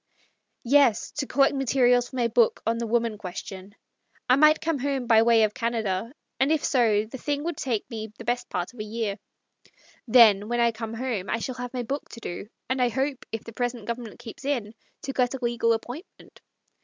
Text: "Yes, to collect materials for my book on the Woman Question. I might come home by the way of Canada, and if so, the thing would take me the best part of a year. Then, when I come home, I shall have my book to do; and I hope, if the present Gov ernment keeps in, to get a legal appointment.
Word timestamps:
"Yes, 0.63 1.11
to 1.17 1.27
collect 1.27 1.53
materials 1.53 2.09
for 2.09 2.15
my 2.15 2.27
book 2.27 2.63
on 2.65 2.79
the 2.79 2.87
Woman 2.87 3.19
Question. 3.19 3.75
I 4.27 4.35
might 4.35 4.59
come 4.59 4.79
home 4.79 5.05
by 5.05 5.19
the 5.19 5.23
way 5.25 5.43
of 5.43 5.53
Canada, 5.53 6.11
and 6.39 6.51
if 6.51 6.65
so, 6.65 7.05
the 7.05 7.19
thing 7.19 7.43
would 7.43 7.55
take 7.57 7.87
me 7.87 8.11
the 8.17 8.23
best 8.25 8.49
part 8.49 8.73
of 8.73 8.79
a 8.79 8.83
year. 8.83 9.19
Then, 10.07 10.49
when 10.49 10.59
I 10.59 10.71
come 10.71 10.95
home, 10.95 11.29
I 11.29 11.37
shall 11.37 11.53
have 11.53 11.71
my 11.75 11.83
book 11.83 12.09
to 12.13 12.19
do; 12.19 12.49
and 12.67 12.81
I 12.81 12.89
hope, 12.89 13.27
if 13.31 13.43
the 13.43 13.53
present 13.53 13.87
Gov 13.87 13.97
ernment 13.97 14.17
keeps 14.17 14.43
in, 14.43 14.73
to 15.03 15.13
get 15.13 15.35
a 15.35 15.39
legal 15.39 15.71
appointment. 15.71 16.41